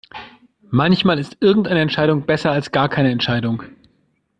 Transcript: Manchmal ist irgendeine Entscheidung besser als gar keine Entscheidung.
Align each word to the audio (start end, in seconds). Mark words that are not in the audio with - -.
Manchmal 0.71 1.19
ist 1.19 1.37
irgendeine 1.41 1.79
Entscheidung 1.79 2.25
besser 2.25 2.49
als 2.49 2.71
gar 2.71 2.89
keine 2.89 3.11
Entscheidung. 3.11 3.61